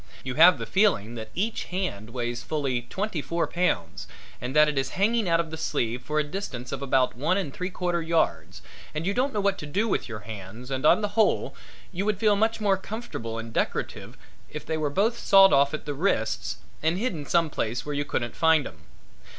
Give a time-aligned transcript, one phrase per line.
[0.23, 4.07] You have the feeling that each hand weighs fully twenty four pounds
[4.41, 7.37] and that it is hanging out of the sleeve for a distance of about one
[7.37, 8.63] and three quarters yards
[8.95, 11.55] and you don't know what to do with your hands and on the whole
[11.93, 14.17] would feel much more comfortable and decorative
[14.49, 18.03] if they were both sawed off at the wrists and hidden some place where you
[18.03, 18.87] couldn't find 'em.